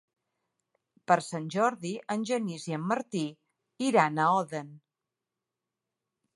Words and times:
Per 1.11 1.17
Sant 1.25 1.45
Jordi 1.57 1.91
en 2.15 2.25
Genís 2.31 2.67
i 2.71 2.75
en 2.79 2.89
Martí 2.93 3.23
iran 3.91 4.21
a 4.25 4.29
Odèn. 4.41 4.75